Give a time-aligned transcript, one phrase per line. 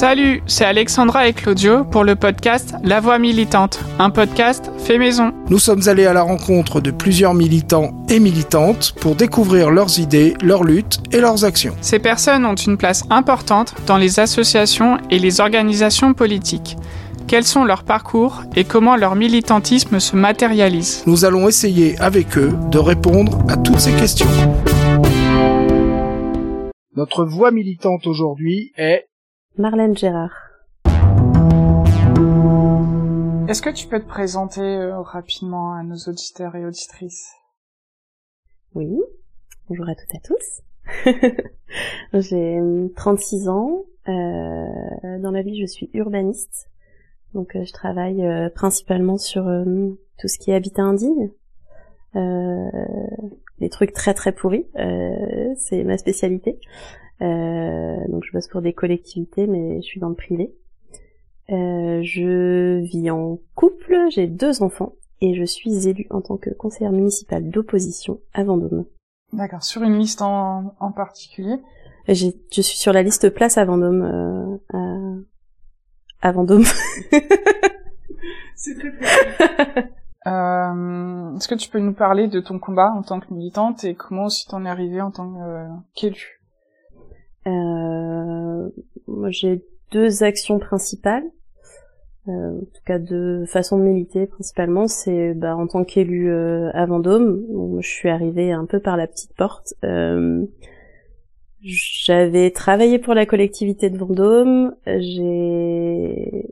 [0.00, 5.34] Salut, c'est Alexandra et Claudio pour le podcast La Voix militante, un podcast fait maison.
[5.50, 10.32] Nous sommes allés à la rencontre de plusieurs militants et militantes pour découvrir leurs idées,
[10.42, 11.76] leurs luttes et leurs actions.
[11.82, 16.78] Ces personnes ont une place importante dans les associations et les organisations politiques.
[17.28, 21.02] Quels sont leurs parcours et comment leur militantisme se matérialise?
[21.04, 24.28] Nous allons essayer avec eux de répondre à toutes ces questions.
[26.96, 29.09] Notre voix militante aujourd'hui est
[29.58, 30.34] Marlène Gérard.
[33.48, 37.32] Est-ce que tu peux te présenter euh, rapidement à nos auditeurs et auditrices?
[38.74, 39.00] Oui,
[39.68, 41.42] bonjour à toutes et à tous.
[42.14, 42.60] J'ai
[42.96, 43.84] 36 ans.
[44.08, 46.70] Euh, dans la vie, je suis urbaniste.
[47.34, 49.64] Donc, euh, je travaille euh, principalement sur euh,
[50.18, 51.30] tout ce qui est habitat indigne.
[53.60, 54.66] des trucs très très pourris,
[55.56, 56.58] c'est ma spécialité.
[57.22, 60.54] Euh, donc je bosse pour des collectivités, mais je suis dans le privé.
[61.50, 66.50] Euh, je vis en couple, j'ai deux enfants et je suis élue en tant que
[66.50, 68.86] conseillère municipale d'opposition à Vendôme.
[69.32, 71.56] D'accord, sur une liste en, en particulier?
[72.08, 74.02] Je suis sur la liste place à Vendôme.
[74.02, 74.56] Euh,
[76.22, 76.64] à, à Vendôme.
[78.54, 78.88] C'est très
[80.26, 83.94] euh, Est-ce que tu peux nous parler de ton combat en tant que militante et
[83.94, 85.32] comment aussi t'en es arrivée en tant
[85.94, 86.39] qu'élue euh,
[89.06, 91.24] moi, j'ai deux actions principales.
[92.28, 96.70] Euh, en tout cas, de façon de militer principalement, c'est bah, en tant qu'élu euh,
[96.74, 97.42] à Vendôme.
[97.80, 99.74] je suis arrivée un peu par la petite porte.
[99.84, 100.44] Euh,
[101.62, 104.74] j'avais travaillé pour la collectivité de Vendôme.
[104.86, 106.46] J'ai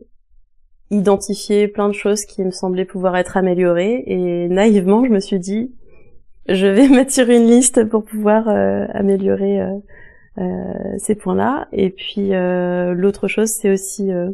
[0.90, 5.38] identifié plein de choses qui me semblaient pouvoir être améliorées et naïvement, je me suis
[5.38, 5.70] dit,
[6.48, 9.76] je vais mettre sur une liste pour pouvoir améliorer euh,
[10.98, 11.68] ces points-là.
[11.72, 14.30] Et puis euh, l'autre chose, c'est aussi euh,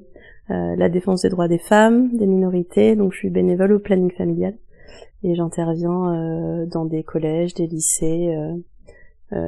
[0.49, 2.97] la défense des droits des femmes, des minorités.
[2.97, 4.55] Donc je suis bénévole au planning familial
[5.23, 8.37] et j'interviens dans des collèges, des lycées,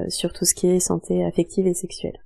[0.09, 2.19] sur tout ce qui est santé affective et sexuelle.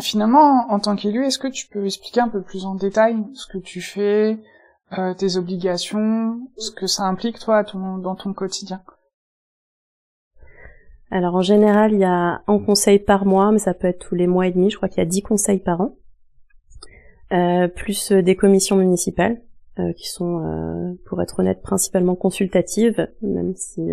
[0.00, 3.46] Finalement, en tant qu'élu, est-ce que tu peux expliquer un peu plus en détail ce
[3.46, 4.38] que tu fais,
[4.98, 8.82] euh, tes obligations, ce que ça implique toi ton, dans ton quotidien?
[11.10, 14.14] Alors en général, il y a un conseil par mois, mais ça peut être tous
[14.14, 14.70] les mois et demi.
[14.70, 15.96] Je crois qu'il y a dix conseils par an,
[17.32, 19.40] euh, plus euh, des commissions municipales
[19.80, 23.90] euh, qui sont, pour être honnête, principalement consultatives, même si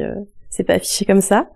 [0.50, 1.50] c'est pas affiché comme ça.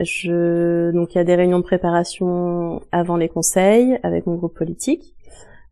[0.00, 0.90] je...
[0.92, 5.14] Donc il y a des réunions de préparation avant les conseils avec mon groupe politique.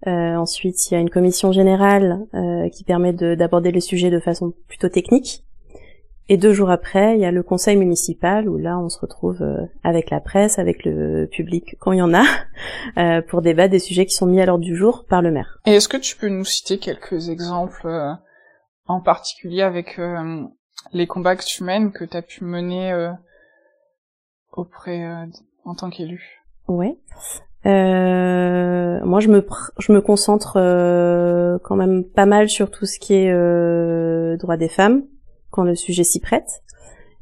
[0.06, 2.26] ensuite, il y a une commission générale
[2.72, 5.44] qui permet d'aborder les sujets de façon plutôt technique.
[6.32, 9.42] Et deux jours après, il y a le conseil municipal où là, on se retrouve
[9.42, 12.22] euh, avec la presse, avec le public quand il y en a,
[12.98, 15.58] euh, pour débattre des sujets qui sont mis à l'ordre du jour par le maire.
[15.66, 18.12] Et est-ce que tu peux nous citer quelques exemples euh,
[18.86, 20.00] en particulier avec
[20.92, 23.10] les combats que tu mènes, que tu as pu mener
[24.52, 25.04] auprès
[25.64, 26.44] en tant qu'élu?
[26.68, 26.96] Ouais.
[27.64, 29.46] moi, je me
[29.78, 30.54] je me concentre
[31.64, 35.04] quand même pas mal sur tout ce qui est droit des femmes,
[35.50, 36.62] quand le sujet s'y prête.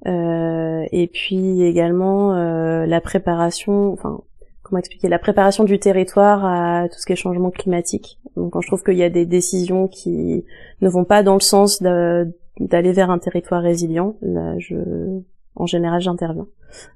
[0.07, 4.21] Euh, et puis également euh, la préparation, enfin
[4.63, 8.21] comment expliquer, la préparation du territoire à tout ce qui est changement climatique.
[8.37, 10.45] Donc quand je trouve qu'il y a des décisions qui
[10.81, 14.77] ne vont pas dans le sens d'aller vers un territoire résilient, là, je,
[15.57, 16.47] en général j'interviens.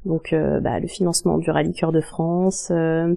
[0.04, 3.14] Donc euh, bah, le financement du Rallye Cœur de France, euh,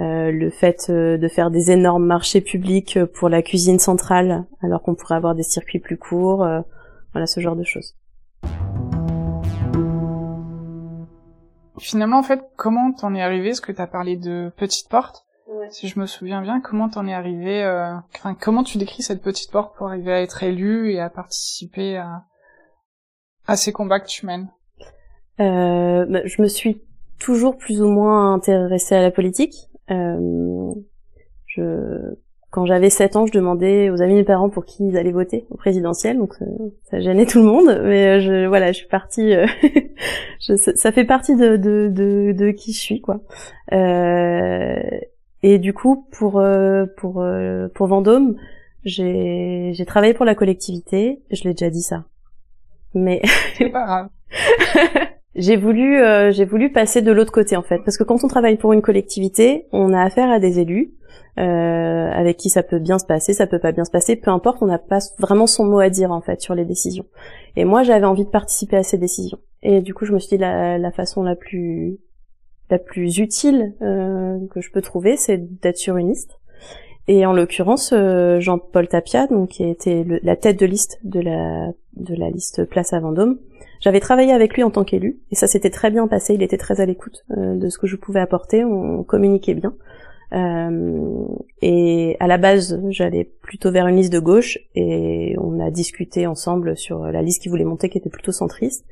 [0.00, 4.94] euh, le fait de faire des énormes marchés publics pour la cuisine centrale alors qu'on
[4.94, 6.46] pourrait avoir des circuits plus courts
[7.18, 7.96] voilà, ce genre de choses.
[11.80, 15.26] Finalement, en fait, comment t'en es arrivé Est-ce que t'as parlé de petite porte
[15.70, 17.92] Si je me souviens bien, comment t'en es arrivé euh...
[18.14, 21.96] enfin, Comment tu décris cette petite porte pour arriver à être élu et à participer
[21.96, 22.24] à,
[23.48, 24.48] à ces combats que tu mènes?
[25.40, 26.82] Euh, bah, Je me suis
[27.18, 29.70] toujours plus ou moins intéressée à la politique.
[29.90, 30.72] Euh,
[31.46, 32.14] je
[32.58, 35.12] quand j'avais 7 ans, je demandais aux amis de mes parents pour qui ils allaient
[35.12, 36.44] voter au présidentiel, donc ça,
[36.90, 37.66] ça gênait tout le monde.
[37.84, 39.32] Mais euh, je, voilà, je suis partie.
[39.32, 39.46] Euh,
[40.40, 43.20] je, ça fait partie de, de, de, de, qui je suis, quoi.
[43.72, 44.76] Euh,
[45.44, 47.24] et du coup, pour euh, pour
[47.76, 48.34] pour Vendôme,
[48.84, 51.22] j'ai j'ai travaillé pour la collectivité.
[51.30, 52.06] Je l'ai déjà dit ça,
[52.92, 53.22] mais
[53.56, 54.08] c'est pas grave.
[55.36, 56.00] j'ai voulu
[56.32, 58.82] j'ai voulu passer de l'autre côté en fait, parce que quand on travaille pour une
[58.82, 60.90] collectivité, on a affaire à des élus
[61.38, 64.30] euh, avec qui ça peut bien se passer, ça peut pas bien se passer, peu
[64.30, 67.06] importe, on n'a pas vraiment son mot à dire en fait sur les décisions.
[67.56, 69.38] Et moi j'avais envie de participer à ces décisions.
[69.62, 71.98] Et du coup je me suis dit la, la façon la plus
[72.70, 76.38] la plus utile que je peux trouver, c'est d'être sur une liste.
[77.06, 77.94] Et en l'occurrence,
[78.38, 82.92] Jean-Paul Tapia, donc qui été la tête de liste de la de la liste Place
[82.92, 83.38] à Vendôme,
[83.80, 86.34] j'avais travaillé avec lui en tant qu'élu et ça s'était très bien passé.
[86.34, 88.64] Il était très à l'écoute de ce que je pouvais apporter.
[88.64, 89.74] On communiquait bien.
[90.32, 91.26] Euh,
[91.62, 96.26] et à la base, j'allais plutôt vers une liste de gauche et on a discuté
[96.26, 98.84] ensemble sur la liste qu'il voulait monter qui était plutôt centriste.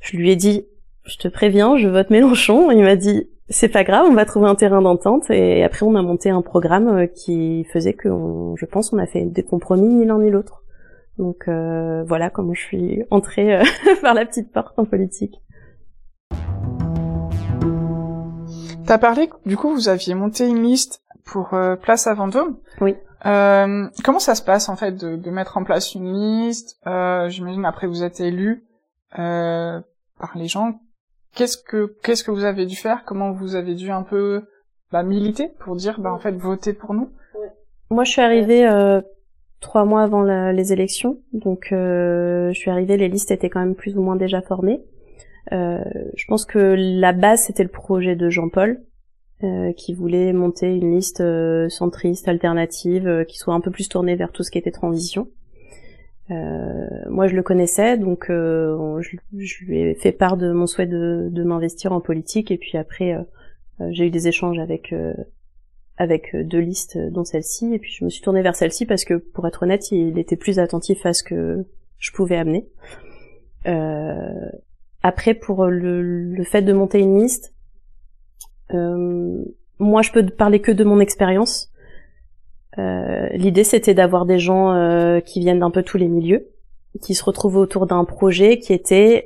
[0.00, 0.66] Je lui ai dit,
[1.04, 2.70] je te préviens, je vote Mélenchon.
[2.70, 5.30] Il m'a dit, c'est pas grave, on va trouver un terrain d'entente.
[5.30, 8.08] Et après, on a monté un programme euh, qui faisait que,
[8.56, 10.62] je pense, on a fait des compromis ni l'un ni l'autre.
[11.18, 13.64] Donc euh, voilà comment je suis entrée euh,
[14.02, 15.40] par la petite porte en politique.
[18.86, 22.58] T'as parlé, du coup, vous aviez monté une liste pour euh, Place à Vendôme.
[22.80, 22.94] Oui.
[23.24, 26.78] Euh, comment ça se passe en fait de, de mettre en place une liste?
[26.86, 28.64] Euh, J'imagine après vous êtes élu
[29.18, 29.80] euh,
[30.20, 30.78] par les gens.
[31.34, 33.04] Qu'est-ce que qu'est-ce que vous avez dû faire?
[33.04, 34.44] Comment vous avez dû un peu
[34.92, 37.10] bah, militer pour dire bah en fait votez pour nous?
[37.90, 39.00] Moi je suis arrivée euh,
[39.60, 43.74] trois mois avant la, les élections, donc je suis arrivée, les listes étaient quand même
[43.74, 44.84] plus ou moins déjà formées.
[45.52, 45.78] Euh,
[46.16, 48.82] je pense que la base c'était le projet de Jean-Paul
[49.44, 54.16] euh, qui voulait monter une liste euh, centriste alternative qui soit un peu plus tournée
[54.16, 55.28] vers tout ce qui était transition.
[56.28, 61.44] moi, je le connaissais, donc je, lui ai fait part de mon souhait de, de
[61.44, 63.16] m'investir en politique, et puis après,
[63.90, 64.92] j'ai eu des échanges avec
[65.98, 69.14] avec deux listes, dont celle-ci, et puis je me suis tournée vers celle-ci parce que,
[69.14, 71.64] pour être honnête, il était plus attentif à ce que
[71.98, 72.66] je pouvais amener.
[75.06, 77.54] Après, pour le, fait de monter une liste,
[78.74, 79.40] euh,
[79.78, 81.70] moi, je peux parler que de mon expérience.
[82.76, 86.48] Euh, l'idée, c'était d'avoir des gens euh, qui viennent d'un peu tous les milieux,
[87.00, 89.22] qui se retrouvent autour d'un projet qui était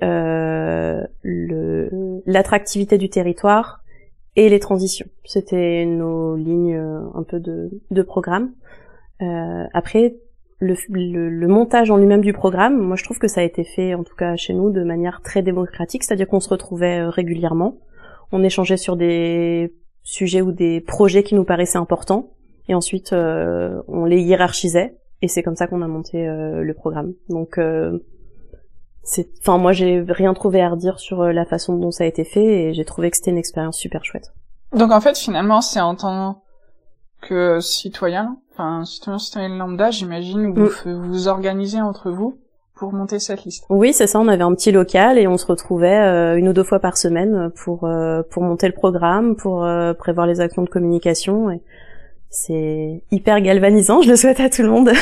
[2.26, 3.82] l'attractivité du territoire
[4.36, 5.06] et les transitions.
[5.24, 8.50] C'était nos lignes un peu de, de programme.
[9.72, 10.16] après,
[10.60, 14.04] le, montage en lui-même du programme, moi je trouve que ça a été fait, en
[14.04, 17.78] tout cas chez nous, de manière très démocratique, c'est-à-dire qu'on se retrouvait euh, régulièrement,
[18.32, 22.30] on échangeait sur des sujets ou des projets qui nous paraissaient importants,
[22.68, 26.74] et ensuite euh, on les hiérarchisait, et c'est comme ça qu'on a monté euh, le
[26.74, 27.14] programme.
[27.28, 27.58] Donc
[29.02, 32.24] c'est, enfin moi j'ai rien trouvé à redire sur la façon dont ça a été
[32.24, 34.32] fait, et j'ai trouvé que c'était une expérience super chouette.
[34.74, 36.42] Donc en fait finalement c'est en tant
[37.20, 40.92] que citoyen, enfin citoyen lambda, j'imagine, vous mm.
[41.06, 42.38] vous organisez entre vous
[42.74, 43.64] pour monter cette liste.
[43.68, 44.18] Oui, c'est ça.
[44.20, 46.96] On avait un petit local et on se retrouvait euh, une ou deux fois par
[46.96, 51.50] semaine pour euh, pour monter le programme, pour euh, prévoir les actions de communication.
[51.50, 51.60] Et
[52.30, 54.00] c'est hyper galvanisant.
[54.02, 54.92] Je le souhaite à tout le monde.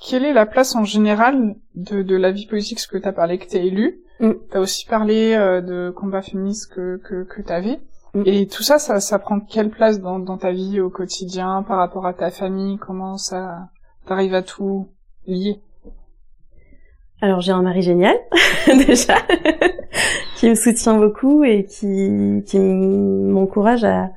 [0.00, 3.12] Quelle est la place en général de, de la vie politique, ce que tu as
[3.12, 4.32] parlé que tu es élu mm.
[4.50, 7.78] Tu as aussi parlé de combat féministe que, que, que tu avais.
[8.18, 8.22] Mm.
[8.26, 11.78] Et tout ça, ça, ça prend quelle place dans, dans ta vie au quotidien par
[11.78, 12.78] rapport à ta famille?
[12.78, 13.68] Comment ça
[14.06, 14.88] t'arrive à tout
[15.26, 15.60] lier?
[17.20, 18.16] Alors j'ai un mari génial
[18.86, 19.16] déjà
[20.36, 24.10] qui me soutient beaucoup et qui, qui m'encourage à,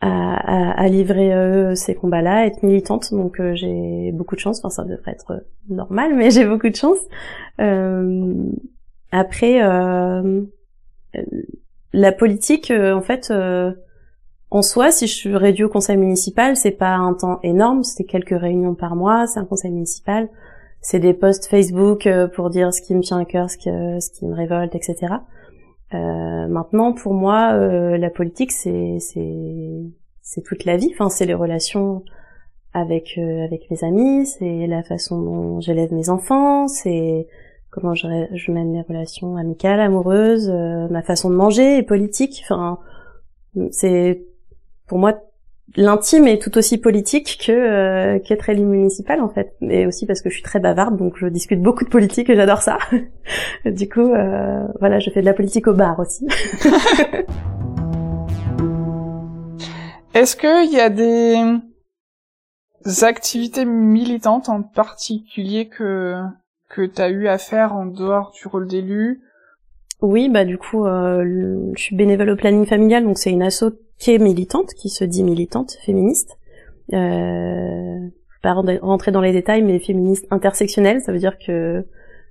[0.00, 3.14] à, à, livrer euh, ces combats-là, être militante.
[3.14, 4.58] Donc euh, j'ai beaucoup de chance.
[4.58, 6.98] Enfin ça devrait être normal, mais j'ai beaucoup de chance.
[7.60, 8.50] Euh,
[9.12, 9.60] après
[11.92, 13.72] la politique, euh, en fait, euh,
[14.50, 18.04] en soi, si je suis réduit au conseil municipal, c'est pas un temps énorme, c'est
[18.04, 20.28] quelques réunions par mois, c'est un conseil municipal,
[20.80, 24.10] c'est des posts Facebook euh, pour dire ce qui me tient à cœur, ce, ce
[24.10, 25.14] qui me révolte, etc.
[25.92, 27.52] maintenant, pour moi,
[27.98, 28.96] la politique, c'est
[30.22, 30.90] c'est toute la vie.
[30.94, 32.02] Enfin, c'est les relations
[32.72, 37.26] avec avec mes amis, c'est la façon dont j'élève mes enfants, c'est
[37.72, 38.06] comment je,
[38.52, 42.44] mène mes relations amicales, amoureuses, euh, ma façon de manger et politique.
[42.44, 42.78] Enfin,
[43.70, 44.24] c'est
[44.86, 45.14] pour moi
[45.76, 50.20] l'intime est tout aussi politique que euh, qu'être élu municipal en fait, mais aussi parce
[50.20, 52.78] que je suis très bavarde, donc je discute beaucoup de politique et j'adore ça.
[53.64, 56.26] du coup, euh, voilà, je fais de la politique au bar aussi.
[60.14, 61.42] Est-ce qu'il y a des
[63.02, 66.22] activités militantes en particulier que
[66.72, 69.20] que tu as eu à faire en dehors du rôle d'élu
[70.00, 73.64] Oui, bah du coup, euh, je suis bénévole au planning familial, donc c'est une asso
[73.98, 76.38] qui est militante, qui se dit militante, féministe.
[76.92, 77.98] Euh,
[78.42, 81.86] pas rentrer dans les détails, mais féministe intersectionnelle, ça veut dire que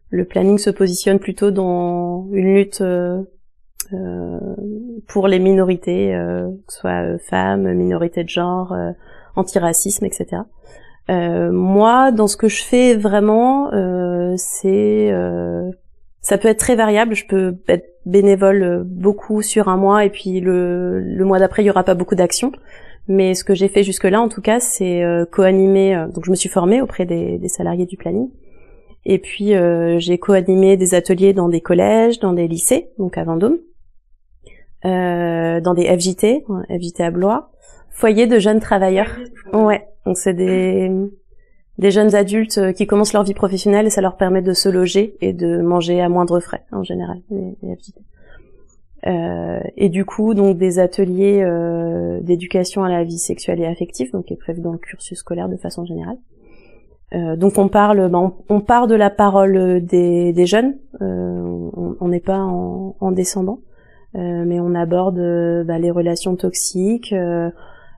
[0.09, 3.23] le planning se positionne plutôt dans une lutte euh,
[3.93, 4.39] euh
[5.07, 8.75] pour les minorités, euh, que ce soit femmes, minorités de genre,
[9.35, 10.41] antiracisme, etc.
[11.11, 15.69] Euh, moi, dans ce que je fais vraiment, euh, c'est euh,
[16.21, 17.15] Ça peut être très variable.
[17.15, 21.67] Je peux être bénévole beaucoup sur un mois et puis le, le mois d'après il
[21.67, 22.51] y aura pas beaucoup d'actions.
[23.07, 26.05] Mais ce que j'ai fait jusque-là, en tout cas, c'est co-animer.
[26.13, 28.29] donc je me suis formée auprès des, des salariés du planning.
[29.05, 29.53] Et puis
[29.97, 33.57] j'ai co-animé des ateliers dans des collèges, dans des lycées, donc à Vendôme,
[34.83, 37.50] dans des FJT, FJT à Blois,
[37.91, 39.11] foyer de jeunes travailleurs.
[39.53, 40.89] Ouais, donc c'est des
[41.77, 44.69] des jeunes adultes euh, qui commencent leur vie professionnelle et ça leur permet de se
[44.69, 47.21] loger et de manger à moindre frais en général
[49.07, 54.11] euh, et du coup donc des ateliers euh, d'éducation à la vie sexuelle et affective
[54.11, 56.17] donc qui est prévu dans le cursus scolaire de façon générale
[57.13, 62.19] euh, donc on parle ben, on, part de la parole des, des jeunes on n'est
[62.19, 63.59] pas en, en descendant
[64.13, 67.15] mais on aborde bah, les relations toxiques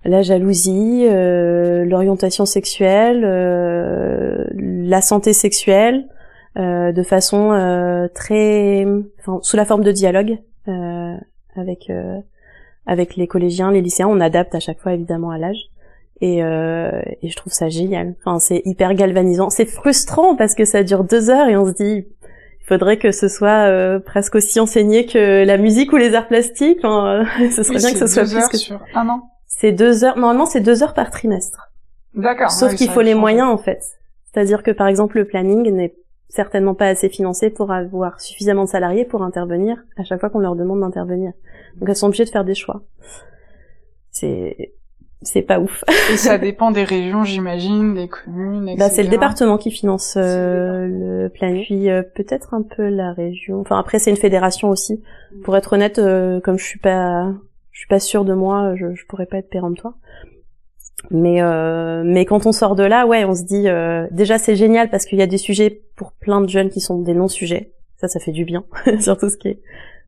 [0.05, 6.07] la jalousie, euh, l'orientation sexuelle, euh, la santé sexuelle,
[6.57, 7.50] euh, de façon
[8.13, 8.86] très,
[9.19, 10.38] enfin, sous la forme de dialogue
[11.55, 11.91] avec
[12.86, 14.07] avec les collégiens, les lycéens.
[14.07, 15.69] On adapte à chaque fois évidemment à l'âge.
[16.22, 18.15] Et, et, je trouve ça génial.
[18.19, 19.50] Enfin, c'est hyper galvanisant.
[19.50, 23.12] C'est frustrant parce que ça dure deux heures et on se dit, il faudrait que
[23.12, 26.81] ce soit presque aussi enseigné que la musique ou les arts plastiques.
[26.81, 29.32] ce serait bien que ce soit plus que sur un an.
[29.55, 30.17] C'est deux heures.
[30.17, 31.72] Normalement, c'est deux heures par trimestre.
[32.15, 32.51] D'accord.
[32.51, 33.81] Sauf qu'il faut les moyens en fait.
[34.25, 35.95] C'est-à-dire que par exemple, le planning n'est
[36.27, 40.39] certainement pas assez financé pour avoir suffisamment de salariés pour intervenir à chaque fois qu'on
[40.39, 41.31] leur demande d'intervenir.
[41.77, 42.81] Donc elles sont obligées de faire des choix.
[44.12, 44.74] C'est
[45.22, 45.83] c'est pas ouf.
[46.12, 48.77] Et ça dépend des régions, j'imagine, des communes, etc.
[48.77, 51.63] Bah, c'est le département qui finance euh, le planning.
[51.63, 53.62] Puis euh, peut-être un peu la région.
[53.62, 55.01] Enfin après c'est une fédération aussi.
[55.43, 57.31] Pour être honnête, euh, comme je suis pas
[57.73, 59.95] je suis pas sûre de moi, je, je pourrais pas être péremptoire.
[61.11, 64.55] Mais euh, mais quand on sort de là, ouais, on se dit euh, déjà c'est
[64.55, 67.73] génial parce qu'il y a des sujets pour plein de jeunes qui sont des non-sujets.
[67.97, 68.63] Ça, ça fait du bien,
[68.99, 69.61] surtout ce qui est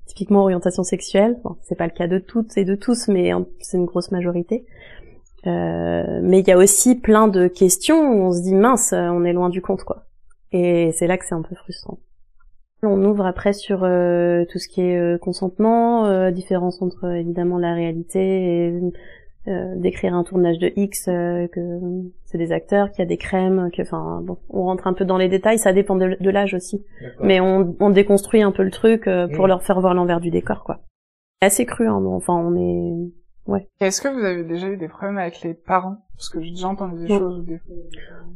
[0.05, 1.38] typiquement orientation sexuelle.
[1.43, 4.65] Bon, c'est pas le cas de toutes et de tous, mais c'est une grosse majorité.
[5.48, 9.24] Euh, mais il y a aussi plein de questions où on se dit mince, on
[9.25, 10.05] est loin du compte, quoi.
[10.51, 12.00] Et c'est là que c'est un peu frustrant.
[12.86, 17.58] On ouvre après sur euh, tout ce qui est euh, consentement, euh, différence entre évidemment
[17.58, 18.82] la réalité et
[19.75, 21.60] d'écrire un tournage de X, que
[22.24, 25.06] c'est des acteurs, qu'il y a des crèmes, que enfin bon, on rentre un peu
[25.06, 26.84] dans les détails, ça dépend de, l'âge aussi.
[27.22, 30.63] Mais on, on, déconstruit un peu le truc pour leur faire voir l'envers du décor
[30.63, 30.80] quoi.
[31.42, 33.12] Assez cru, hein, enfin on est
[33.48, 33.70] Ouais.
[33.80, 35.98] Est-ce que vous avez déjà eu des problèmes avec les parents?
[36.15, 37.46] Parce que j'ai déjà entendu des choses.
[37.46, 37.62] Des...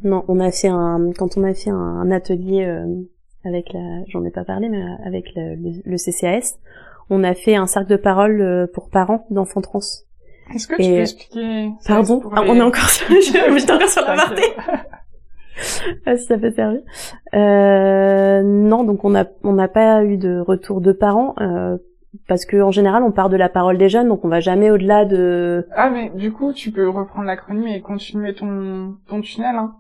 [0.04, 2.66] Non, on a fait un quand on a fait un, atelier
[3.46, 5.56] avec la, j'en ai pas parlé, mais avec le,
[5.86, 6.58] le, CCAS,
[7.10, 9.80] on a fait un cercle de parole euh, pour parents d'enfants trans.
[10.54, 14.16] Est-ce que tu peux expliquer Pardon, ah, on est encore sur, j'étais encore sur la
[14.16, 14.42] partie.
[16.06, 16.82] ah, si ça fait servir.
[17.34, 21.78] Euh, non, donc on a on n'a pas eu de retour de parents euh,
[22.28, 24.72] parce que en général on part de la parole des jeunes, donc on va jamais
[24.72, 25.68] au-delà de.
[25.76, 29.56] Ah mais du coup tu peux reprendre l'acronyme et continuer ton ton tunnel.
[29.56, 29.76] Hein.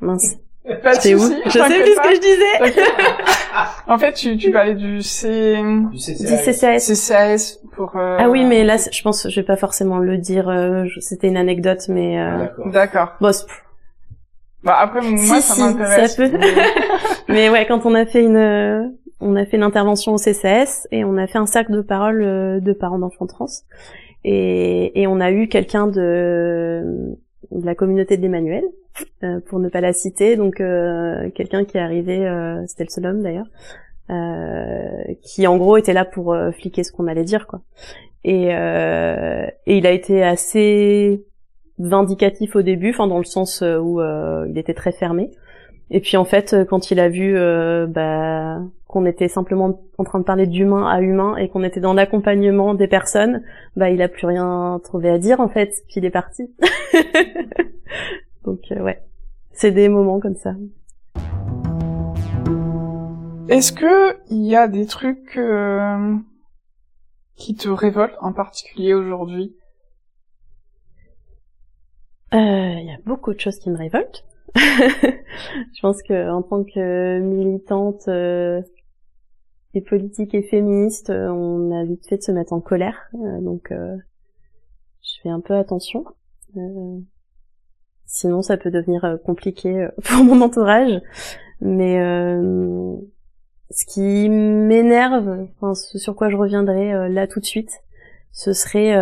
[0.00, 0.38] Mince.
[0.64, 2.82] Pas de où Je sais plus ce que je disais.
[3.88, 5.60] en fait, tu, tu parlais du C...
[5.90, 6.78] Du CCAS.
[6.78, 7.96] CCAS pour...
[7.96, 8.16] Euh...
[8.20, 10.48] Ah oui, mais là, je pense, je vais pas forcément le dire.
[10.48, 12.20] Euh, c'était une anecdote, mais...
[12.20, 12.46] Euh...
[12.64, 13.14] Ah, D'accord.
[13.20, 13.30] Bon,
[14.62, 16.14] bah après, moi, ça m'intéresse.
[16.14, 16.38] Ça peut.
[17.28, 18.36] mais ouais, quand on a fait une...
[18.36, 18.84] Euh,
[19.20, 22.22] on a fait une intervention au CCAS et on a fait un cercle de parole
[22.22, 23.46] euh, de parents d'enfants trans.
[24.24, 27.16] Et, et on a eu quelqu'un de,
[27.60, 28.64] de la communauté d'Emmanuel
[29.22, 32.90] euh, pour ne pas la citer, donc euh, quelqu'un qui est arrivé, euh, c'était le
[32.90, 33.46] seul homme d'ailleurs,
[35.22, 37.62] qui en gros était là pour fliquer ce qu'on allait dire quoi.
[38.24, 41.24] Et, et il a été assez
[41.78, 45.30] vindicatif au début, enfin dans le sens où il était très fermé.
[45.94, 47.34] Et puis en fait, quand il a vu
[47.88, 51.92] bah, qu'on était simplement en train de parler d'humain à humain et qu'on était dans
[51.92, 53.42] l'accompagnement des personnes,
[53.76, 56.50] bah il a plus rien trouvé à dire en fait, puis il est parti.
[58.44, 59.02] Donc euh, ouais,
[59.52, 60.54] c'est des moments comme ça.
[63.48, 66.16] Est-ce que il y a des trucs euh,
[67.36, 69.54] qui te révoltent en particulier aujourd'hui?
[72.32, 74.24] Euh, Il y a beaucoup de choses qui me révoltent.
[74.56, 78.08] je pense que en tant que militante
[79.74, 83.08] et politique et féministe, on a vite fait de se mettre en colère,
[83.40, 86.04] donc je fais un peu attention.
[88.12, 91.00] Sinon, ça peut devenir euh, compliqué euh, pour mon entourage.
[91.62, 92.94] Mais euh,
[93.70, 97.70] ce qui m'énerve, enfin, ce sur quoi je reviendrai là tout de suite,
[98.32, 98.92] ce serait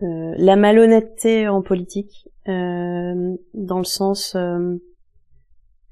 [0.00, 4.36] la malhonnêteté en politique, dans le sens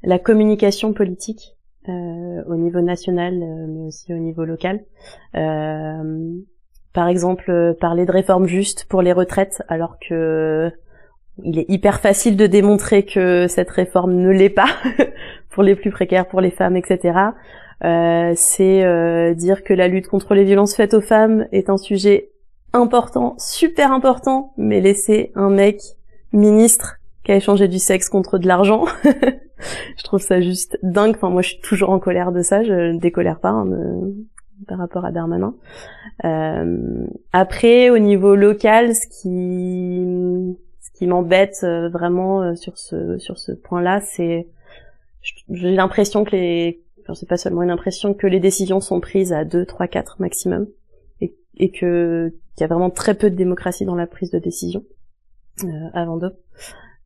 [0.02, 1.56] la communication politique.
[1.88, 3.34] au niveau national,
[3.68, 4.84] mais aussi au niveau local.
[5.32, 10.70] par exemple, parler de réforme juste pour les retraites, alors que
[11.42, 14.68] il est hyper facile de démontrer que cette réforme ne l'est pas
[15.50, 17.18] pour les plus précaires, pour les femmes, etc.
[17.84, 21.76] Euh, c'est euh, dire que la lutte contre les violences faites aux femmes est un
[21.76, 22.30] sujet
[22.74, 25.80] important, super important, mais laisser un mec
[26.32, 28.84] ministre qui a échangé du sexe contre de l'argent,
[29.96, 31.14] je trouve ça juste dingue.
[31.16, 32.62] Enfin, moi, je suis toujours en colère de ça.
[32.62, 33.66] Je ne décolère pas hein,
[34.66, 35.54] par rapport à Darmanin.
[36.24, 43.18] Euh, après, au niveau local, ce qui ce qui m'embête euh, vraiment euh, sur ce
[43.18, 44.48] sur ce point-là, c'est
[45.50, 49.32] j'ai l'impression que les enfin, c'est pas seulement une impression que les décisions sont prises
[49.32, 50.66] à 2, 3, 4 maximum
[51.20, 54.38] et, et que qu'il y a vraiment très peu de démocratie dans la prise de
[54.38, 54.84] décision
[55.64, 56.36] euh, avant d'eux.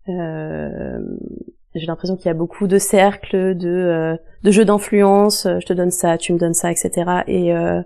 [0.08, 1.00] Euh,
[1.74, 5.72] j'ai l'impression qu'il y a beaucoup de cercles, de, euh, de jeux d'influence, je te
[5.72, 7.22] donne ça, tu me donnes ça, etc.
[7.26, 7.82] Et, euh,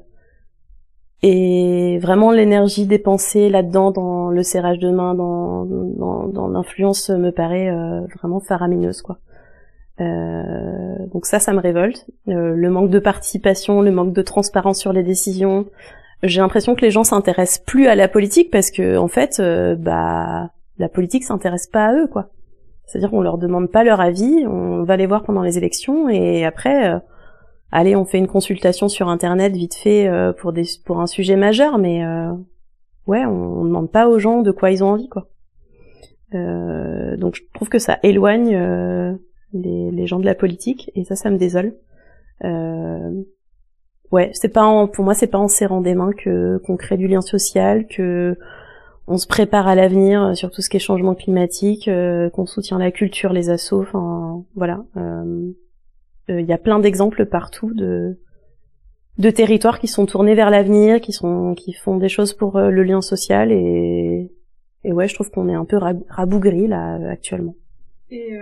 [1.22, 7.30] et vraiment l'énergie dépensée là-dedans, dans le serrage de main, dans, dans, dans l'influence, me
[7.30, 7.70] paraît
[8.18, 9.18] vraiment faramineuse, quoi.
[10.00, 12.06] Euh, donc ça, ça me révolte.
[12.28, 15.66] Euh, le manque de participation, le manque de transparence sur les décisions.
[16.22, 19.74] J'ai l'impression que les gens s'intéressent plus à la politique parce que en fait, euh,
[19.74, 22.30] bah, la politique s'intéresse pas à eux, quoi.
[22.86, 26.44] C'est-à-dire qu'on leur demande pas leur avis, on va les voir pendant les élections et
[26.44, 27.00] après,
[27.70, 31.78] allez, on fait une consultation sur internet vite fait pour des pour un sujet majeur,
[31.78, 32.04] mais
[33.06, 35.28] ouais, on, on demande pas aux gens de quoi ils ont envie, quoi.
[36.32, 38.58] donc je trouve que ça éloigne
[39.54, 41.74] les, gens de la politique, et ça, ça me désole.
[44.12, 46.76] Euh, ouais, c'est pas en, pour moi, c'est pas en serrant des mains que qu'on
[46.76, 48.36] crée du lien social, que
[49.06, 52.78] on se prépare à l'avenir sur tout ce qui est changement climatique, euh, qu'on soutient
[52.78, 54.84] la culture, les assos, enfin voilà.
[54.96, 55.52] Euh,
[56.28, 58.18] il y a plein d'exemples partout de
[59.18, 62.82] de territoires qui sont tournés vers l'avenir, qui sont qui font des choses pour le
[62.82, 64.32] lien social et
[64.84, 67.54] et ouais, je trouve qu'on est un peu rabougri là actuellement.
[68.10, 68.36] Et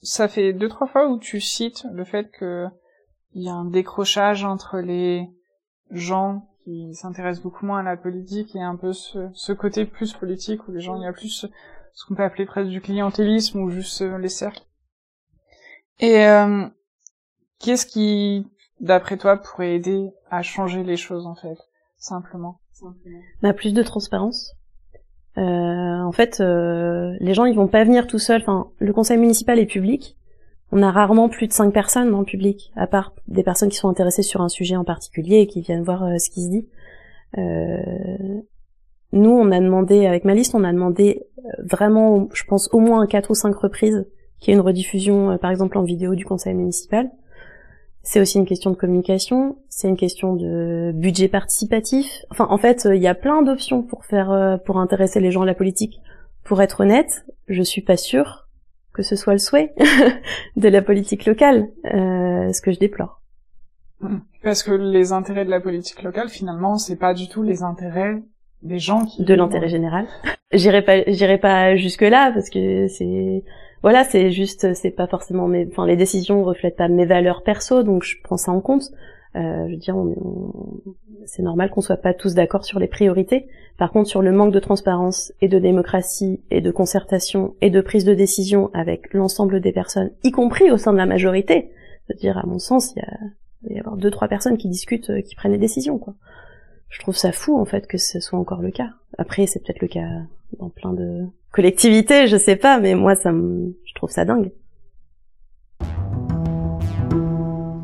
[0.00, 2.66] ça fait deux trois fois où tu cites le fait que
[3.38, 5.30] il y a un décrochage entre les
[5.92, 10.66] gens qui s'intéressent beaucoup moins à la politique et un peu ce, côté plus politique
[10.66, 11.46] où les gens il y a plus
[11.94, 14.64] ce qu'on peut appeler presque du clientélisme ou juste euh, les cercles.
[16.00, 16.66] Et euh,
[17.60, 18.44] qu'est-ce qui,
[18.80, 21.58] d'après toi, pourrait aider à changer les choses en fait,
[21.96, 23.20] simplement, simplement?
[23.40, 24.52] Bah, plus de transparence.
[25.38, 28.42] Euh, en fait, euh, les gens ils vont pas venir tout seuls.
[28.42, 30.17] Enfin, le conseil municipal est public.
[30.70, 33.76] On a rarement plus de cinq personnes dans le public, à part des personnes qui
[33.76, 36.50] sont intéressées sur un sujet en particulier et qui viennent voir euh, ce qui se
[36.50, 36.68] dit.
[39.12, 41.24] nous, on a demandé avec ma liste, on a demandé
[41.58, 44.06] vraiment, je pense au moins quatre ou cinq reprises,
[44.38, 47.10] qu'il y ait une rediffusion, par exemple en vidéo du conseil municipal.
[48.10, 52.24] C'est aussi une question de communication, c'est une question de budget participatif.
[52.30, 55.42] Enfin, en fait, il y a plein d'options pour faire, euh, pour intéresser les gens
[55.42, 56.00] à la politique.
[56.42, 58.47] Pour être honnête, je suis pas sûre
[58.98, 59.72] que ce soit le souhait
[60.56, 63.22] de la politique locale, euh, ce que je déplore.
[64.42, 68.20] Parce que les intérêts de la politique locale, finalement, c'est pas du tout les intérêts
[68.62, 70.08] des gens qui de l'intérêt général.
[70.52, 73.44] j'irai pas, j'irai pas jusque là parce que c'est
[73.82, 77.84] voilà, c'est juste, c'est pas forcément mes, enfin les décisions reflètent pas mes valeurs perso,
[77.84, 78.90] donc je prends ça en compte.
[79.36, 79.96] Euh, je veux dire,
[81.26, 83.48] c'est normal qu'on soit pas tous d'accord sur les priorités.
[83.76, 87.80] Par contre, sur le manque de transparence et de démocratie et de concertation et de
[87.80, 91.70] prise de décision avec l'ensemble des personnes, y compris au sein de la majorité,
[92.08, 94.68] je veux dire, à mon sens, il y a, y avoir deux trois personnes qui
[94.68, 96.14] discutent, euh, qui prennent des décisions, quoi.
[96.88, 98.88] Je trouve ça fou en fait que ce soit encore le cas.
[99.18, 100.08] Après, c'est peut-être le cas
[100.58, 104.50] dans plein de collectivité, je sais pas, mais moi, ça je trouve ça dingue.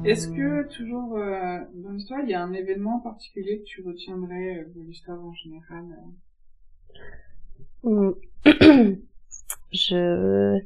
[0.05, 4.59] Est-ce que toujours euh, dans l'histoire, il y a un événement particulier que tu retiendrais
[4.59, 5.85] euh, de l'histoire en général
[7.87, 8.15] euh?
[9.73, 10.59] Je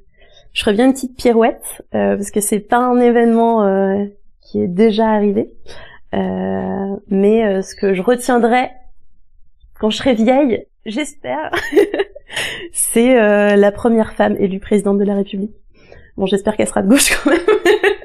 [0.53, 4.09] je reviens une petite pirouette parce que c'est pas un événement
[4.41, 5.53] qui est déjà arrivé,
[6.13, 8.71] mais ce que je retiendrai
[9.79, 11.53] quand je serai vieille, j'espère,
[12.73, 15.55] c'est euh, la première femme élue présidente de la République.
[16.17, 17.41] Bon, j'espère qu'elle sera de gauche quand même.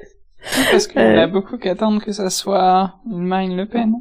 [0.72, 1.28] Parce qu'il y a euh.
[1.28, 3.94] beaucoup qui attendent que ça soit Marine Le Pen.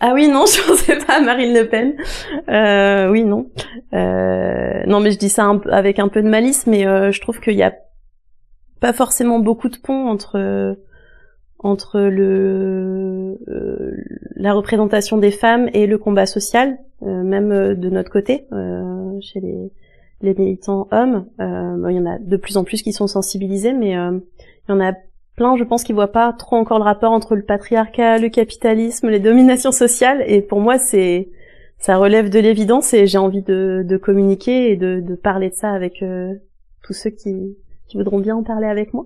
[0.00, 1.94] Ah oui, non, je pensais pas à Marine Le Pen.
[2.48, 3.46] Euh, oui, non.
[3.94, 7.54] Euh, non, mais je dis ça avec un peu de malice, mais je trouve qu'il
[7.54, 7.74] y a
[8.80, 10.76] pas forcément beaucoup de ponts entre
[11.62, 13.96] entre le euh,
[14.36, 18.46] la représentation des femmes et le combat social, euh, même euh, de notre côté,
[19.20, 19.70] chez les,
[20.20, 21.26] les militants hommes.
[21.40, 24.20] Euh, il y en a de plus en plus qui sont sensibilisés, mais il
[24.68, 24.92] y en a
[25.42, 29.08] plein, je pense, qui voient pas trop encore le rapport entre le patriarcat, le capitalisme,
[29.08, 30.22] les dominations sociales.
[30.28, 31.30] Et pour moi, c'est
[31.78, 35.56] ça relève de l'évidence et j'ai envie de, de, communiquer et de, de, parler de
[35.56, 36.32] ça avec euh,
[36.84, 37.56] tous ceux qui,
[37.88, 39.04] qui voudront bien en parler avec moi.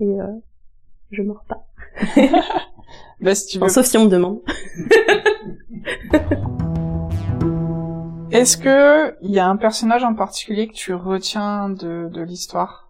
[0.00, 0.26] Et euh,
[1.10, 1.66] je mords pas.
[3.20, 3.68] bah, si tu veux...
[3.68, 4.40] sauf si on me demande.
[8.30, 12.83] Est-ce que il y a un personnage en particulier que tu retiens de, de l'histoire?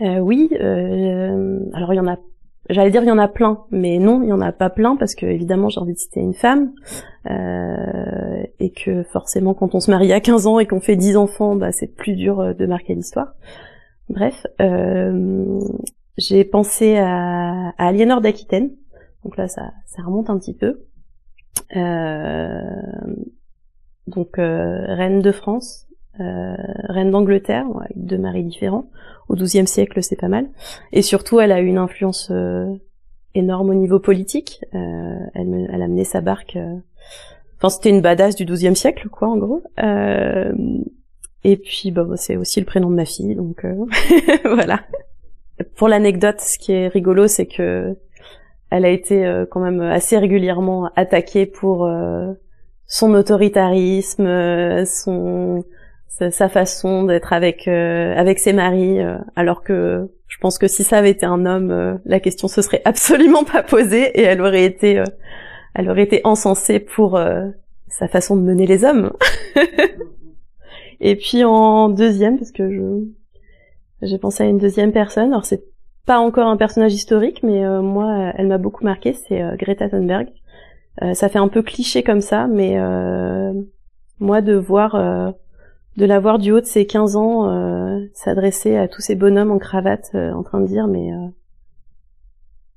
[0.00, 0.50] Euh, Oui.
[0.60, 2.16] Euh, alors il y en a
[2.70, 4.96] J'allais dire il y en a plein, mais non, il y en a pas plein
[4.96, 6.72] parce que évidemment j'ai envie de citer une femme
[7.28, 11.18] euh, et que forcément quand on se marie à 15 ans et qu'on fait 10
[11.18, 13.34] enfants, bah c'est plus dur euh, de marquer l'histoire.
[14.08, 15.60] Bref, euh,
[16.16, 18.70] j'ai pensé à, à Aliénor d'Aquitaine,
[19.24, 20.86] donc là ça, ça remonte un petit peu.
[21.76, 22.60] Euh,
[24.06, 25.86] donc euh, reine de France,
[26.18, 26.54] euh,
[26.88, 28.88] reine d'Angleterre, avec deux maris différents.
[29.28, 30.48] Au XIIe siècle, c'est pas mal.
[30.92, 32.66] Et surtout, elle a eu une influence euh,
[33.34, 34.64] énorme au niveau politique.
[34.74, 36.58] Euh, elle, elle, a mené sa barque.
[37.56, 39.62] Enfin, c'était une badass du XIIe siècle, quoi, en gros.
[41.44, 43.64] et puis, bah, c'est aussi le prénom de ma fille, donc
[44.44, 44.80] voilà.
[45.76, 47.96] Pour l'anecdote, ce qui est rigolo, c'est que
[48.70, 51.88] elle a été quand même assez régulièrement attaquée pour
[52.86, 55.64] son autoritarisme, son
[56.08, 60.84] sa, façon d'être avec euh, avec ses maris, euh, alors que je pense que si
[60.84, 64.40] ça avait été un homme, euh, la question se serait absolument pas posée et elle
[64.40, 65.02] aurait été
[65.74, 67.20] elle aurait été encensée pour
[67.88, 69.12] sa façon de mener les hommes.
[71.00, 75.32] et puis en deuxième, parce que je j'ai pensé à une deuxième personne.
[75.32, 75.64] Alors c'est
[76.06, 79.14] pas encore un personnage historique, mais moi, elle m'a beaucoup marqué.
[79.14, 80.28] C'est Greta Thunberg.
[81.14, 82.78] ça fait un peu cliché comme ça, mais
[84.20, 85.34] moi de voir
[85.96, 89.52] de la voir du haut de ses 15 ans euh, s'adresser à tous ces bonhommes
[89.52, 91.28] en cravate euh, en train de dire mais euh,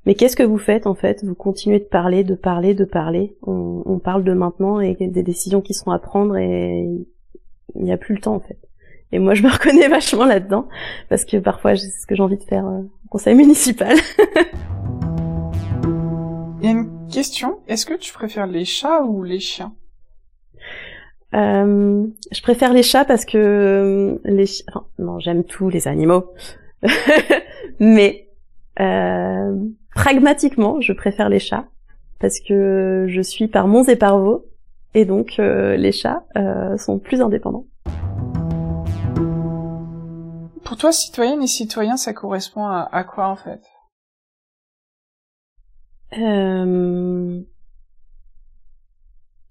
[0.05, 1.23] mais qu'est-ce que vous faites en fait?
[1.25, 3.35] Vous continuez de parler, de parler, de parler.
[3.41, 6.87] On, parle de maintenant et des décisions qui seront à prendre et
[7.75, 8.57] il n'y a plus le temps en fait.
[9.11, 10.69] Et moi je me reconnais vachement là-dedans
[11.09, 13.97] parce que parfois c'est ce que j'ai envie de faire au conseil municipal.
[16.63, 17.59] Une question.
[17.67, 19.73] Est-ce que tu préfères les chats ou les chiens?
[21.33, 26.33] Euh, je préfère les chats parce que euh, les enfin, non j'aime tous les animaux
[27.79, 28.29] mais
[28.79, 29.55] euh,
[29.93, 31.65] pragmatiquement je préfère les chats
[32.19, 34.45] parce que je suis par Mons et par Vaux
[34.93, 36.23] et donc euh, les chats
[36.77, 37.65] sont plus indépendants.
[40.63, 43.61] Pour toi citoyenne et citoyen ça correspond à, à quoi en fait?
[46.17, 47.41] Euh,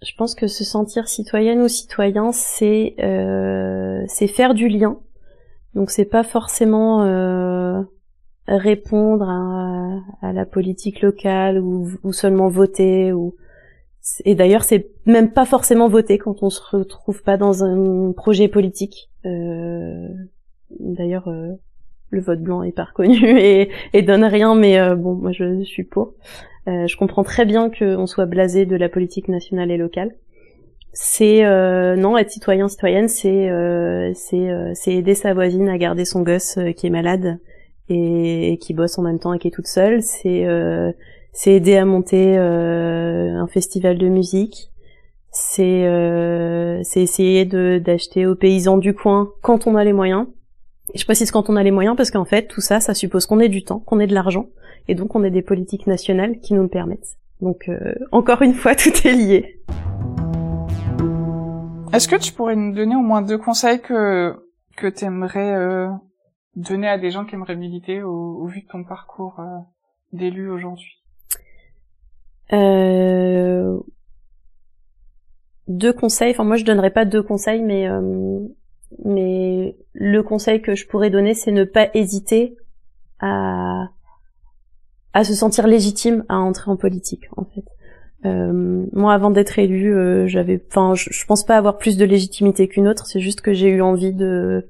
[0.03, 4.99] je pense que se sentir citoyenne ou citoyen, c'est euh, c'est faire du lien.
[5.75, 7.83] Donc c'est pas forcément euh,
[8.47, 13.35] répondre à, à, la politique locale ou, ou seulement voter ou
[14.25, 18.49] et d'ailleurs c'est même pas forcément voter quand on se retrouve pas dans un projet
[18.49, 19.11] politique.
[19.25, 20.09] Euh,
[20.71, 21.53] d'ailleurs euh,
[22.11, 23.39] le vote blanc est pas reconnu
[23.93, 26.15] et, donne rien, mais euh, bon moi je suis pour.
[26.69, 30.15] Euh, je comprends très bien qu'on soit blasé de la politique nationale et locale.
[30.93, 36.23] C'est euh, non être citoyen citoyenne, c'est euh, c'est aider sa voisine à garder son
[36.23, 37.39] gosse qui est malade
[37.89, 40.03] et, qui bosse en même temps et qui est toute seule.
[40.03, 40.47] C'est
[41.33, 44.71] c'est aider à monter un festival de musique.
[45.31, 45.83] C'est
[46.83, 50.27] c'est essayer d'acheter aux paysans du coin quand on a les moyens.
[50.95, 53.27] Et je précise quand on a les moyens parce qu'en fait tout ça, ça suppose
[53.27, 54.47] qu'on ait du temps, qu'on ait de l'argent
[54.89, 57.17] et donc on a des politiques nationales qui nous le permettent.
[57.41, 59.61] Donc euh, encore une fois, tout est lié.
[61.93, 64.35] Est-ce que tu pourrais nous donner au moins deux conseils que
[64.77, 65.89] que t'aimerais euh,
[66.55, 69.59] donner à des gens qui aimeraient militer au, vu de ton parcours euh,
[70.13, 71.03] d'élu aujourd'hui?
[72.53, 73.79] Euh,
[75.69, 76.31] Deux conseils.
[76.31, 77.89] Enfin moi je donnerais pas deux conseils, mais
[79.05, 82.57] mais le conseil que je pourrais donner, c'est ne pas hésiter
[83.21, 83.89] à
[85.13, 87.65] à se sentir légitime à entrer en politique en fait.
[88.27, 92.67] Euh, moi, avant d'être élue, euh, j'avais, enfin, je, pense pas avoir plus de légitimité
[92.67, 93.07] qu'une autre.
[93.07, 94.67] C'est juste que j'ai eu envie de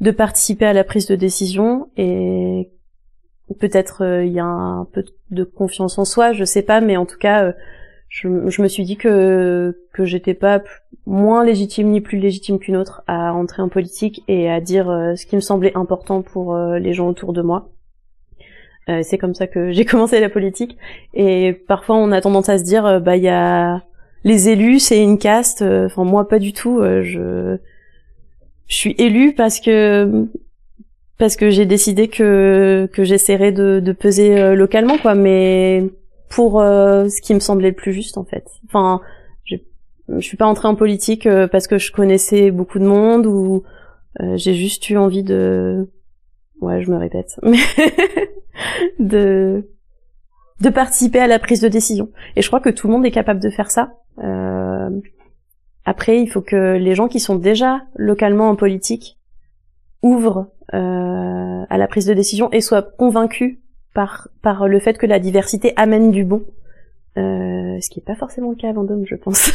[0.00, 2.70] de participer à la prise de décision et
[3.60, 6.96] peut-être euh, il y a un peu de confiance en soi, je sais pas, mais
[6.96, 7.54] en tout cas,
[8.12, 10.60] je, je, me suis dit que que j'étais pas
[11.06, 15.24] moins légitime ni plus légitime qu'une autre à entrer en politique et à dire ce
[15.24, 17.70] qui me semblait important pour les gens autour de moi.
[18.88, 20.76] Euh, c'est comme ça que j'ai commencé la politique.
[21.14, 23.82] Et parfois, on a tendance à se dire, euh, bah, il y a
[24.24, 25.62] les élus, c'est une caste.
[25.62, 26.82] Euh, enfin, moi, pas du tout.
[26.82, 27.58] je
[28.68, 30.26] je suis élue parce que
[31.18, 35.84] parce que j'ai décidé que que j'essaierais de, de peser euh, localement quoi mais
[36.34, 38.46] pour euh, ce qui me semblait le plus juste en fait.
[38.66, 39.00] Enfin
[39.44, 39.56] je
[40.08, 43.62] je suis pas entrée en politique euh, parce que je connaissais beaucoup de monde ou
[44.34, 45.90] j'ai juste eu envie de
[46.60, 47.58] ouais je me répète mais
[48.98, 49.70] de
[50.60, 52.10] de participer à la prise de décision.
[52.36, 53.94] Et je crois que tout le monde est capable de faire ça.
[55.84, 59.18] Après il faut que les gens qui sont déjà localement en politique
[60.02, 63.60] ouvrent euh, à la prise de décision et soit convaincu
[63.94, 66.44] par par le fait que la diversité amène du bon,
[67.18, 69.52] euh, ce qui est pas forcément le cas à Vendôme, je pense.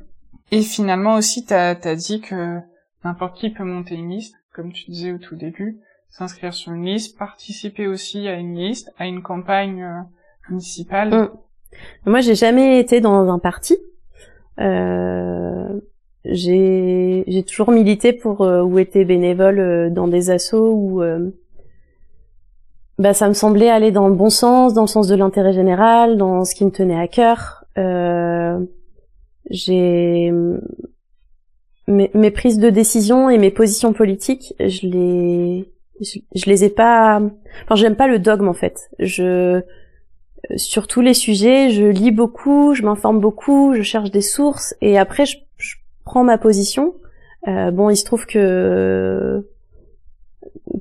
[0.52, 2.58] et finalement aussi, t'as as dit que
[3.04, 6.84] n'importe qui peut monter une liste, comme tu disais au tout début, s'inscrire sur une
[6.84, 10.00] liste, participer aussi à une liste, à une campagne euh,
[10.48, 11.10] municipale.
[11.10, 11.30] Mm.
[12.06, 13.76] Moi, j'ai jamais été dans un parti.
[14.58, 15.80] Euh,
[16.24, 21.30] j'ai j'ai toujours milité pour euh, ou été bénévole euh, dans des assos où euh,
[23.00, 26.18] bah ça me semblait aller dans le bon sens, dans le sens de l'intérêt général,
[26.18, 27.64] dans ce qui me tenait à cœur.
[27.78, 28.58] Euh,
[29.48, 30.30] j'ai
[31.88, 37.22] mes, mes, prises de décision et mes positions politiques, je les je, les ai pas.
[37.64, 38.90] Enfin, j'aime pas le dogme en fait.
[38.98, 39.62] Je
[40.56, 44.98] sur tous les sujets, je lis beaucoup, je m'informe beaucoup, je cherche des sources et
[44.98, 45.38] après je
[46.04, 46.94] prends ma position.
[47.48, 49.46] Euh, bon, il se trouve que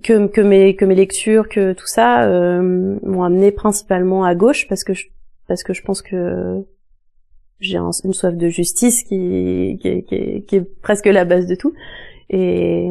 [0.02, 4.68] que, que mes que mes lectures, que tout ça euh, m'ont amené principalement à gauche
[4.68, 5.08] parce que je,
[5.48, 6.64] parce que je pense que
[7.60, 11.74] j'ai une soif de justice qui qui, qui, qui, est presque la base de tout.
[12.30, 12.90] Et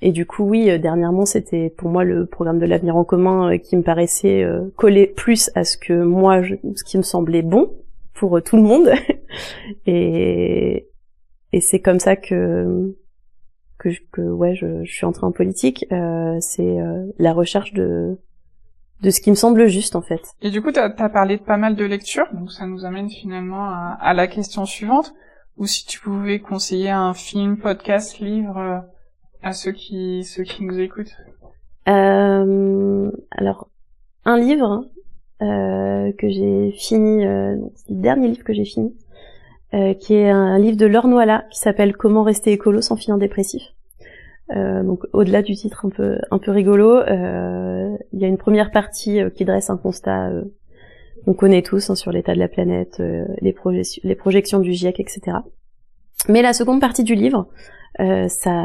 [0.00, 3.58] et du coup oui dernièrement c'était pour moi le programme de l'avenir en commun euh,
[3.58, 7.72] qui me paraissait euh, coller plus à ce que moi ce qui me semblait bon
[8.12, 8.90] pour tout le monde.
[9.86, 10.88] Et
[11.52, 12.94] et c'est comme ça que
[13.84, 18.18] que, que ouais je, je suis entrée en politique euh, c'est euh, la recherche de
[19.02, 20.22] de ce qui me semble juste en fait.
[20.40, 23.10] Et du coup tu as parlé de pas mal de lectures donc ça nous amène
[23.10, 25.14] finalement à, à, la question suivante.
[25.56, 28.78] Ou si tu pouvais conseiller un film podcast livre euh,
[29.42, 31.14] à ceux qui ceux qui nous écoutent.
[31.86, 33.68] Euh, alors
[34.24, 34.86] un livre
[35.42, 38.96] euh, que j'ai fini euh, c'est le dernier livre que j'ai fini
[39.74, 43.18] euh, qui est un livre de Laure Noala qui s'appelle Comment rester écolo sans finir
[43.18, 43.62] dépressif.
[44.54, 48.38] Euh, donc au-delà du titre un peu un peu rigolo, euh, il y a une
[48.38, 50.30] première partie qui dresse un constat
[51.24, 53.02] qu'on connaît tous hein, sur l'état de la planète,
[53.40, 53.54] les,
[54.04, 55.38] les projections du GIEC, etc.
[56.28, 57.48] Mais la seconde partie du livre,
[57.98, 58.62] ça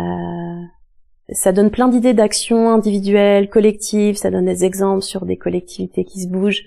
[1.31, 6.21] ça donne plein d'idées d'actions individuelles, collectives, ça donne des exemples sur des collectivités qui
[6.21, 6.65] se bougent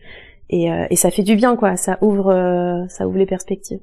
[0.50, 3.80] et, et ça fait du bien quoi, ça ouvre ça ouvre les perspectives.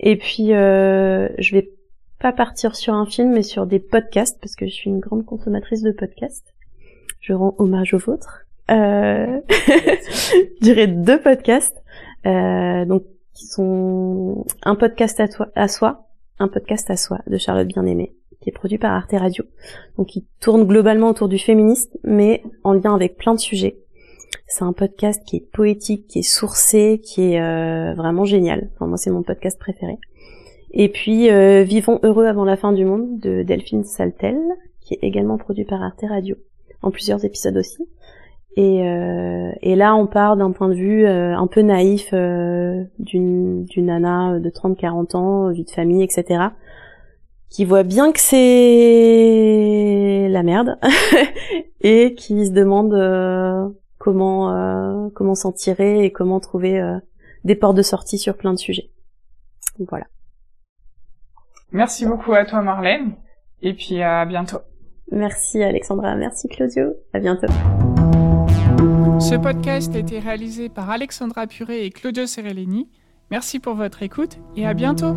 [0.00, 1.70] Et puis, euh, je vais
[2.18, 5.24] pas partir sur un film, mais sur des podcasts, parce que je suis une grande
[5.24, 6.54] consommatrice de podcasts.
[7.20, 8.44] Je rends hommage aux vôtres.
[8.70, 9.40] Euh...
[9.48, 11.82] je dirais deux podcasts,
[12.26, 15.22] euh, donc qui sont un podcast
[15.54, 16.08] à, soi,
[16.38, 19.44] un podcast à soi de Charlotte Bien-Aimée, qui est produit par Arte Radio.
[19.96, 23.78] Donc, il tourne globalement autour du féminisme, mais en lien avec plein de sujets.
[24.50, 28.70] C'est un podcast qui est poétique, qui est sourcé, qui est euh, vraiment génial.
[28.74, 29.98] Enfin, moi, c'est mon podcast préféré.
[30.72, 34.38] Et puis, euh, Vivons heureux avant la fin du monde de Delphine Saltel,
[34.80, 36.36] qui est également produit par Arte Radio,
[36.80, 37.86] en plusieurs épisodes aussi.
[38.56, 44.38] Et, euh, et là, on part d'un point de vue un peu naïf d'une nana
[44.40, 46.46] de 30-40 ans, vie de famille, etc.,
[47.50, 48.38] qui voit bien que c'est
[50.28, 50.78] la merde
[51.82, 52.94] et qui se demande
[53.98, 56.98] comment euh, comment s'en tirer et comment trouver euh,
[57.44, 58.90] des portes de sortie sur plein de sujets.
[59.88, 60.06] voilà.
[61.72, 63.12] Merci beaucoup à toi Marlène
[63.62, 64.58] et puis à bientôt.
[65.10, 67.46] Merci Alexandra, merci Claudio, à bientôt.
[69.20, 72.88] Ce podcast a été réalisé par Alexandra Puré et Claudio Serellini.
[73.30, 75.14] Merci pour votre écoute et à bientôt.